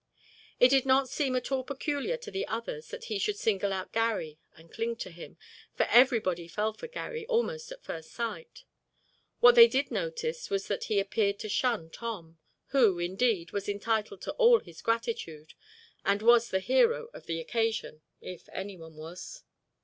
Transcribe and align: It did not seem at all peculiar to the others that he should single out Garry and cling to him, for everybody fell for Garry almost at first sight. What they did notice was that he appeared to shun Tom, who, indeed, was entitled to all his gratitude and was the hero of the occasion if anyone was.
It 0.59 0.69
did 0.69 0.87
not 0.87 1.09
seem 1.09 1.35
at 1.35 1.51
all 1.51 1.63
peculiar 1.63 2.17
to 2.17 2.31
the 2.31 2.47
others 2.47 2.87
that 2.87 3.03
he 3.03 3.19
should 3.19 3.37
single 3.37 3.71
out 3.71 3.91
Garry 3.93 4.39
and 4.57 4.73
cling 4.73 4.95
to 4.95 5.11
him, 5.11 5.37
for 5.75 5.83
everybody 5.91 6.47
fell 6.47 6.73
for 6.73 6.87
Garry 6.87 7.23
almost 7.27 7.71
at 7.71 7.83
first 7.83 8.09
sight. 8.11 8.63
What 9.41 9.53
they 9.53 9.67
did 9.67 9.91
notice 9.91 10.49
was 10.49 10.67
that 10.69 10.85
he 10.85 10.99
appeared 10.99 11.37
to 11.41 11.49
shun 11.49 11.91
Tom, 11.91 12.39
who, 12.69 12.97
indeed, 12.97 13.51
was 13.51 13.69
entitled 13.69 14.23
to 14.23 14.31
all 14.37 14.59
his 14.59 14.81
gratitude 14.81 15.53
and 16.03 16.23
was 16.23 16.49
the 16.49 16.61
hero 16.61 17.09
of 17.13 17.27
the 17.27 17.39
occasion 17.39 18.01
if 18.21 18.49
anyone 18.53 18.95
was. 18.95 19.43